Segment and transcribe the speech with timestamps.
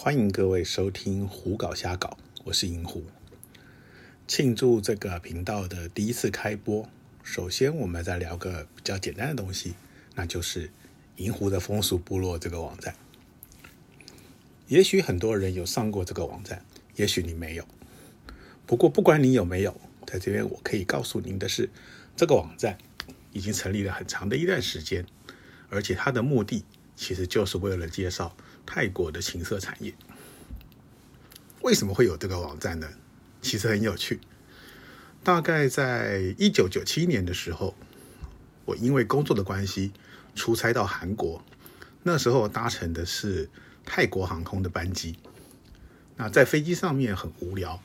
[0.00, 3.02] 欢迎各位收听胡搞瞎搞，我是银狐。
[4.28, 6.88] 庆祝这个频道的第一次开播，
[7.24, 9.74] 首先我们再聊个比较简单的东西，
[10.14, 10.70] 那就是
[11.16, 12.94] 银狐的风俗部落这个网站。
[14.68, 17.66] 也许很多人有上过这个网站，也许你没有。
[18.66, 21.68] 不过不管你有没有，在这边我可以告诉您的是，
[22.16, 22.78] 这个网站
[23.32, 25.04] 已经成立了很长的一段时间，
[25.68, 28.36] 而且它的目的其实就是为了介绍。
[28.70, 29.94] 泰国的情色产业
[31.62, 32.86] 为什么会有这个网站呢？
[33.40, 34.20] 其实很有趣。
[35.24, 37.74] 大概在一九九七年的时候，
[38.66, 39.92] 我因为工作的关系
[40.34, 41.42] 出差到韩国，
[42.02, 43.48] 那时候搭乘的是
[43.86, 45.18] 泰国航空的班机。
[46.16, 47.82] 那在飞机上面很无聊，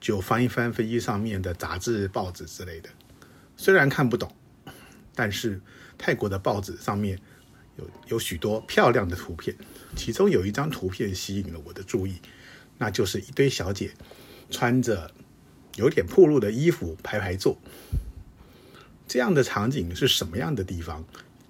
[0.00, 2.90] 就翻一翻飞机上面的杂志、报纸之类的。
[3.56, 4.34] 虽然看不懂，
[5.14, 5.60] 但是
[5.96, 7.20] 泰国的报纸上面
[7.76, 9.56] 有有许多漂亮的图片。
[9.96, 12.16] 其中有一张图片吸引了我的注意，
[12.78, 13.92] 那就是一堆小姐
[14.50, 15.10] 穿着
[15.76, 17.56] 有点暴露的衣服排排坐。
[19.06, 21.04] 这样的场景是什么样的地方，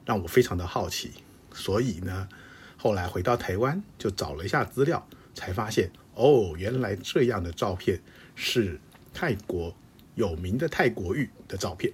[0.05, 1.13] 让我非常的好奇。
[1.53, 2.29] 所以呢，
[2.77, 8.01] 后来回到台湾就找了一下资料，才发现哦，原来这样的照片
[8.35, 8.81] 是
[9.15, 9.75] 泰国
[10.17, 11.93] 有名的泰国浴的照片。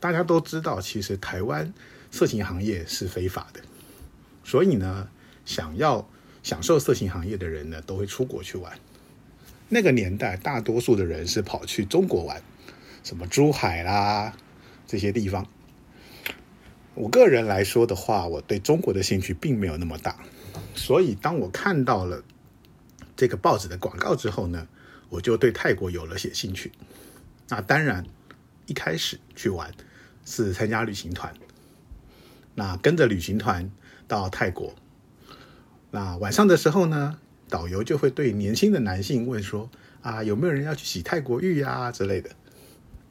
[0.00, 1.72] 大家都知道，其实台湾
[2.10, 3.60] 色情行业是非法的。
[4.44, 5.08] 所以呢，
[5.44, 6.08] 想要
[6.42, 8.78] 享受色情行业的人呢，都会出国去玩。
[9.68, 12.42] 那个年代，大多数的人是跑去中国玩，
[13.04, 14.34] 什么珠海啦
[14.86, 15.46] 这些地方。
[16.94, 20.16] 我个人来说的话，我对中国的兴趣并没有那么大。
[20.74, 22.24] 所以，当我看到了
[23.14, 24.66] 这个报纸的广告之后呢，
[25.10, 26.72] 我就对泰国有了些兴趣。
[27.48, 28.06] 那当然，
[28.66, 29.72] 一开始去玩
[30.24, 31.32] 是参加旅行团，
[32.58, 33.70] 那跟着旅行团。
[34.08, 34.74] 到泰国，
[35.90, 37.18] 那晚上的时候呢，
[37.50, 39.68] 导游就会对年轻的男性问说
[40.00, 42.30] ：“啊，有没有人要去洗泰国浴呀之类的？”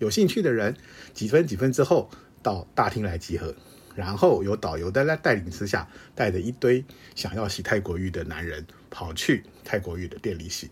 [0.01, 0.75] 有兴趣的人
[1.13, 2.09] 几分几分之后
[2.41, 3.53] 到大厅来集合，
[3.93, 10.71] 然后由导游的来带领之下，带着一堆想要洗泰国浴的男人跑去泰国浴的店里洗。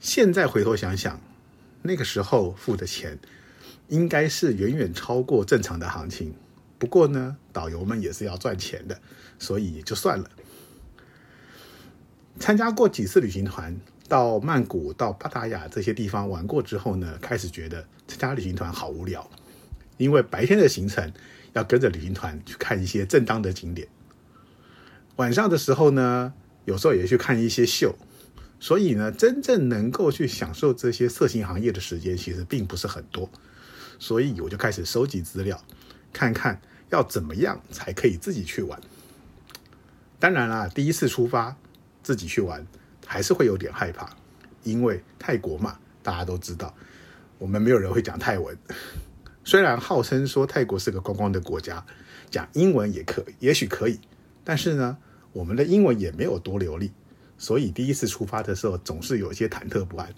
[0.00, 1.20] 现在回头想想，
[1.82, 3.16] 那个时候付的钱
[3.86, 6.34] 应该是远远超过正常的行情。
[6.78, 9.00] 不过呢，导游们也是要赚钱的，
[9.38, 10.28] 所以也就算了。
[12.38, 13.76] 参加过几次旅行团，
[14.08, 19.30] 到曼谷、到巴达雅这些地方玩过之后呢，开始觉得参加旅行团好无聊。
[19.96, 21.12] 因为白天的行程
[21.52, 23.86] 要跟着旅行团去看一些正当的景点，
[25.16, 27.94] 晚上的时候呢，有时候也去看一些秀，
[28.58, 33.30] 所以呢，真正能够去享受这些色情行业的时间其实并不是很多。
[34.00, 35.62] 所以我就开始收集资料。
[36.14, 36.58] 看看
[36.88, 38.80] 要怎么样才可以自己去玩。
[40.18, 41.54] 当然啦，第一次出发
[42.02, 42.66] 自己去玩
[43.04, 44.08] 还是会有点害怕，
[44.62, 46.74] 因为泰国嘛，大家都知道，
[47.36, 48.56] 我们没有人会讲泰文。
[49.44, 51.84] 虽然号称说泰国是个观光的国家，
[52.30, 54.00] 讲英文也可，也许可以，
[54.42, 54.96] 但是呢，
[55.32, 56.90] 我们的英文也没有多流利，
[57.36, 60.14] 所以第一次出发的时候总是有些忐忑不安。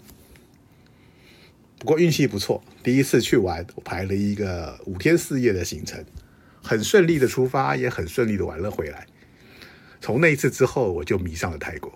[1.79, 6.03] 不过运气不错，第一次去玩，我排了一个五天四夜的行程，
[6.63, 9.05] 很顺利的出发，也很顺利的玩了回来。
[10.01, 11.95] 从那一次之后，我就迷上了泰国。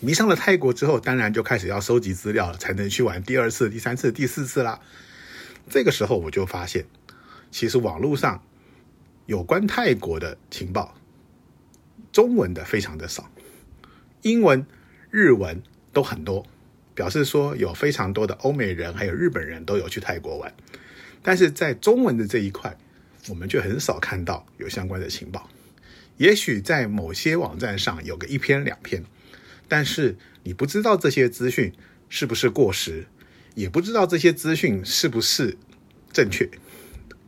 [0.00, 4.80] 迷上了泰国之后，当然就开始要收集资料，才能去玩第二次、第三次、第四次啦。
[5.68, 6.84] 这个时候我就发现，
[7.50, 8.42] 其实网络上
[9.26, 10.94] 有关泰国的情报，
[12.10, 13.30] 中文的非常的少，
[14.22, 14.66] 英文、
[15.10, 15.62] 日文
[15.92, 16.44] 都很多。
[16.98, 20.52] 表示说有非常多的欧美人还有日本人都有去泰国玩，
[21.22, 22.76] 但是在中文的这一块，
[23.28, 25.48] 我们却很少看到有相关的情报。
[26.16, 29.04] 也许在某些网站上有个一篇两篇，
[29.68, 31.72] 但是你不知道这些资讯
[32.08, 33.06] 是不是过时，
[33.54, 35.56] 也不知道这些资讯是不是
[36.12, 36.50] 正确。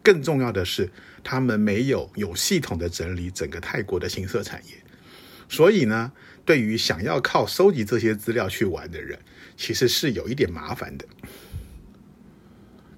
[0.02, 0.90] 更重要的是，
[1.22, 4.74] 他们没有有系统的整理整个泰国的情色产业，
[5.48, 6.10] 所以呢，
[6.44, 9.18] 对于想要靠收集这些资料去玩的人。
[9.56, 11.04] 其实是有一点麻烦的。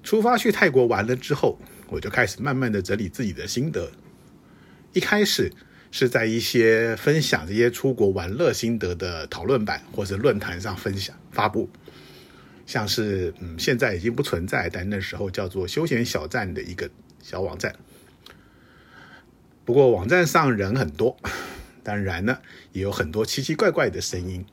[0.05, 1.59] 出发去泰国玩了之后，
[1.89, 3.91] 我就开始慢慢的整理自己的心得。
[4.93, 5.51] 一开始
[5.91, 11.69] 是在一些分享这些出国玩乐心得的讨论版或者论坛上分享发布，
[12.65, 16.89] 像是嗯现在已经不存在，但那时候叫做休闲小站的一个
[17.21, 17.75] 小网站。
[19.65, 21.17] 不过网站上人很多，
[21.83, 22.39] 当然呢
[22.73, 24.45] 也有很多奇奇怪怪的声音。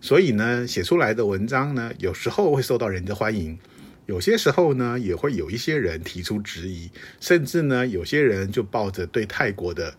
[0.00, 3.58] 所以呢，写出来的文章呢，有时候会受到人的欢迎，
[4.04, 9.94] 有些时候呢，也会有一些人提出质疑，甚至呢，有些人就抱着对泰国的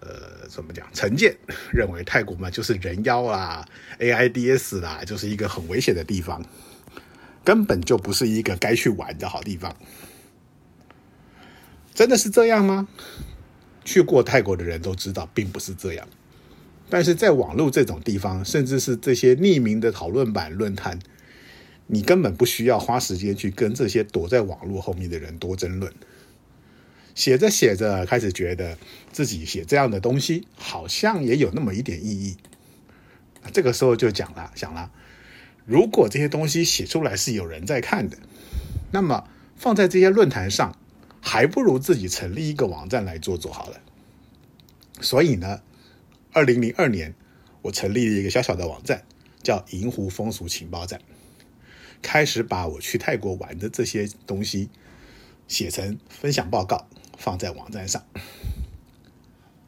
[0.00, 0.86] 呃，怎么讲？
[0.92, 1.36] 成见
[1.72, 3.64] 认为泰国嘛就是人妖啊
[3.98, 6.42] ，AIDS 啦，就是一个很危险的地方，
[7.44, 9.76] 根本就不是一个该去玩的好地方。
[11.94, 12.88] 真的是这样吗？
[13.84, 16.06] 去过泰国的人都知道，并不是这样。
[16.88, 20.98] 但是在网络这种地方，甚至是这些匿名的讨论版论坛，
[21.86, 25.92] 你根本不需要花时间去跟这些躲在网络后面的人多争论。
[27.14, 28.76] 写着写着，开始觉得
[29.12, 32.36] 自己写这样的东西，好像也有那么一点意义。
[33.52, 34.90] 这个时候就讲了，想了，
[35.66, 38.18] 如果这些东西写出来是有人在看的，
[38.90, 40.76] 那么放在这些论坛上。
[41.20, 43.80] 还不如自己成立一个网站来做做好了。
[45.00, 45.62] 所以呢，
[46.32, 47.14] 二零零二年，
[47.62, 49.04] 我成立了一个小小的网站，
[49.42, 51.00] 叫“银湖风俗情报站”，
[52.02, 54.68] 开始把我去泰国玩的这些东西
[55.48, 56.86] 写成分享报告，
[57.16, 58.04] 放在网站上。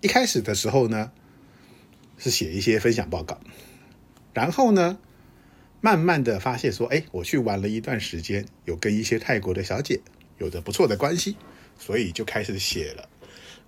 [0.01, 1.13] 一开始的时候呢，
[2.19, 3.41] 是写一些分享报告，
[4.35, 4.99] 然后呢，
[5.81, 10.01] 慢慢的发现说，哎，我去玩了一段时间，有跟一些泰国的小姐。
[10.43, 11.37] 有着不错的关系，
[11.79, 13.09] 所以就开始写了，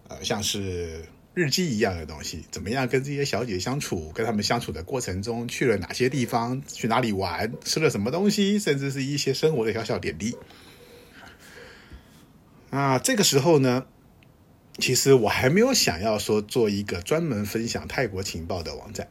[0.08, 10.36] 呃，像是日记一样的东西，怎么样跟这些小姐相处，跟他们相处的过程中去了哪些地方，去哪里玩，吃了什么东西，甚至是一些生活的小小点滴。
[12.70, 13.86] 那这个时候呢，
[14.78, 19.08] 其实我还没有想要说做一个专门分享泰国情报的网站，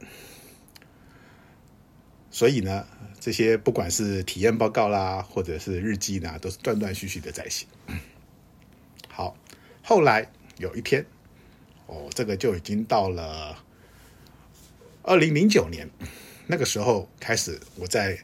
[2.34, 2.84] 所以呢。
[3.20, 7.64] 这些不管是体验报告啦，或者是日记呢，都是断断续续的在写。
[9.08, 9.34] 好，
[9.82, 11.06] 后来有一天，
[11.86, 13.64] 哦，这个就已经到了
[15.02, 15.88] 二零零九年，
[16.46, 18.18] 那个时候开始，我在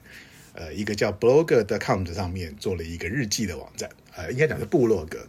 [0.52, 5.26] 呃一个叫 blog.com 上面做了一个日记的网站，呃，应该讲是部落格。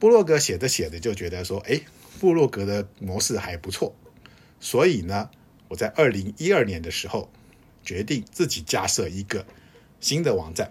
[0.00, 1.82] 部落格写着写着就觉得说，哎，
[2.18, 3.94] 部落格的模式还不错，
[4.58, 5.30] 所以呢，
[5.72, 7.28] 我在二零一二年的时候。
[7.84, 9.44] 决定自己加设一个
[9.98, 10.70] 新的网站，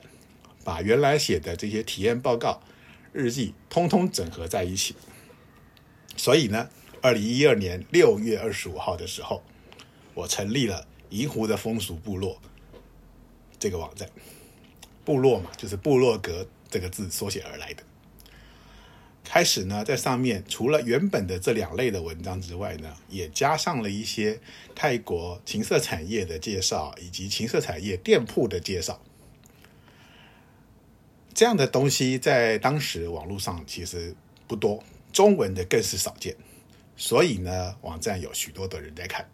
[0.64, 2.62] 把原来写的这些体验报告、
[3.12, 4.96] 日记通通整合在一起。
[6.16, 6.70] 所以呢，
[7.02, 9.44] 二零一二年六月二十五号的时候，
[10.14, 12.42] 我成立了“银湖的风俗部落”
[13.60, 14.10] 这个网站。
[15.04, 17.84] 部落嘛，就是部落格这个字缩写而来的。
[19.34, 24.38] 开始呢，在上面除了原本的这两类的文章之外呢，也加上了一些
[24.76, 29.02] 泰国情色产业的介绍，以及情色产业店铺的介绍。
[31.34, 34.14] 这样的东西在当时网络上其实
[34.50, 34.84] 不多，
[35.14, 36.36] 中文的更是少见，
[36.98, 39.26] 所以呢，网站有许多的人在看。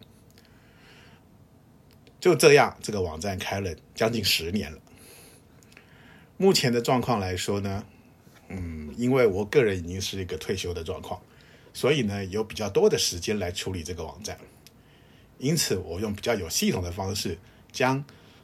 [2.20, 4.78] 就这样，这个网站开了将近十年了。
[6.36, 7.84] 目前的状况来说呢？
[8.48, 11.20] 嗯，因为我个人已经是一个退休的状况，
[11.72, 14.38] 所以呢有比较多的时间来处理这个网站，
[15.38, 17.38] 因此我用比较有系统的方式
[17.70, 18.02] 将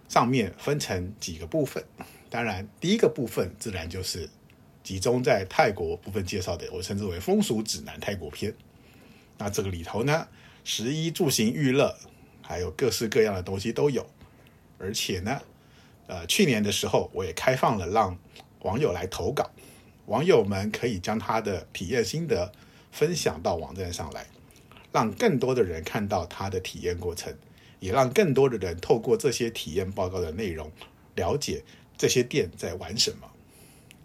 [0.09, 1.83] 上面分成几个部分。
[2.29, 4.29] 当然，第一个部分自然就是
[4.83, 8.55] 集中在泰国部分介绍的，我称之为风俗指南泰国篇。
[9.39, 10.29] 那这个里头呢，
[10.65, 11.97] 食衣住行娱乐，
[12.43, 14.07] 还有各式各样的东西都有。
[14.79, 15.41] 而且呢，
[16.09, 18.19] 呃，去年的时候我也开放了让
[18.61, 19.51] 网友来投稿。
[20.07, 22.53] 网友们可以将他的体验心得
[22.93, 24.27] 分享到网站上来，
[24.93, 27.35] 让更多的人看到他的体验过程，
[27.81, 30.71] 也让更多的人透过这些体验报告的内容，
[31.15, 31.65] 了解
[31.97, 33.31] 这些店在玩什么，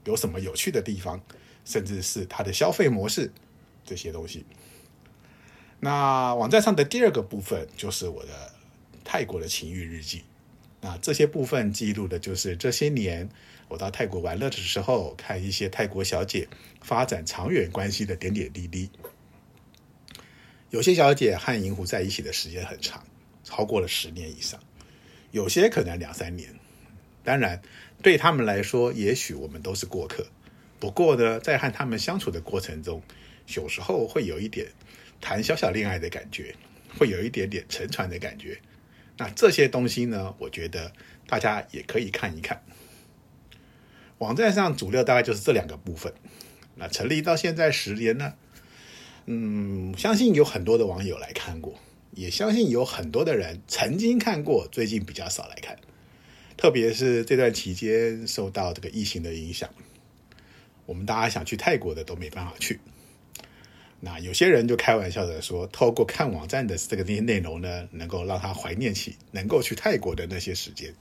[0.06, 1.22] 有什么有趣的地方，
[1.65, 3.32] 甚至是它的消费模式
[3.86, 4.46] 这些东西。
[5.82, 8.53] 那网站上的第二个部分就是我的
[9.03, 10.24] 泰国的情欲日记，
[10.81, 13.29] 啊这些部分记录的就是这些年。
[13.67, 16.48] 我到泰国玩乐的时候，看一些泰国小姐
[16.81, 18.89] 发展长远关系的点点滴滴。
[20.71, 23.05] 有些小姐和银狐在一起的时间很长，
[23.43, 24.59] 超过了十年以上；
[25.29, 26.50] 有些可能两三年。
[27.24, 27.62] 当然，
[28.01, 30.25] 对他们来说，也许我们都是过客。
[30.79, 33.03] 不过呢，在和他们相处的过程中，
[33.55, 34.65] 有时候会有一点
[35.21, 36.55] 谈小小恋爱的感觉，
[36.98, 38.59] 会有一点点沉船的感觉。
[39.19, 40.91] 那这些东西呢，我觉得
[41.27, 42.63] 大家也可以看一看。
[44.17, 46.13] 网站上主流大概就是这两个部分。
[46.75, 48.33] 那成立到现在十年呢，
[49.25, 51.77] 嗯，相信有很多的网友来看过，
[52.11, 55.77] 也相信有很多的人曾经看过，最近比较少来看。
[56.55, 59.69] 特别是这段期间受到这个疫情的影响，
[60.85, 62.79] 我们大家想去泰国的都没办法去。
[64.01, 70.94] 那有些人就开玩笑的说，透过看网站的这个那些内容呢，能够让他怀念起能够去泰国的那些时间。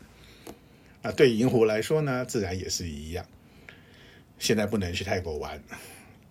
[1.03, 3.25] 那对银狐来说呢，自然也是一样。
[4.41, 5.63] 现在不能去泰国玩，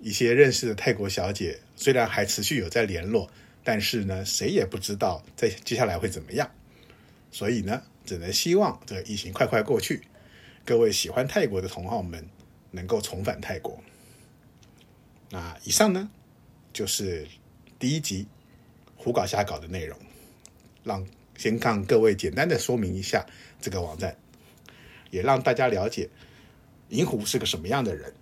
[0.01, 3.29] 一些认识的泰国小姐，虽然还持续有在联络，
[3.63, 6.51] 但是呢，谁也不知道在接下来会怎么样。
[7.31, 10.01] 所以呢，只能希望这个疫情快快过去，
[10.65, 12.27] 各位喜欢泰国的同好们
[12.71, 13.81] 能够重返泰国。
[15.29, 16.09] 那以上呢，
[16.77, 17.27] 就是
[17.79, 18.27] 第一集
[18.95, 19.97] 胡搞瞎搞的内容，
[20.83, 21.03] 让
[21.35, 23.25] 先让各位简单的说明一下
[23.59, 24.15] 这个网站，
[25.09, 26.07] 也让大家了解
[26.89, 28.13] 银狐是个什么样的人。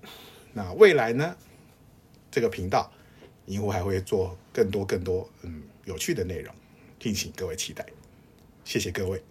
[0.54, 1.36] 那未来呢，
[2.32, 2.90] 这个频道
[3.48, 6.56] 银狐还会做更多更多嗯有趣的内容，
[6.98, 7.86] 敬请各位期待。
[8.64, 9.22] 谢谢各位。